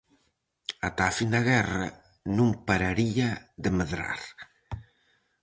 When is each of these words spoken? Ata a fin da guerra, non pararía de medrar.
Ata 0.87 1.03
a 1.09 1.15
fin 1.17 1.29
da 1.35 1.41
guerra, 1.49 1.83
non 2.37 2.49
pararía 2.67 3.29
de 3.63 3.69
medrar. 3.79 4.19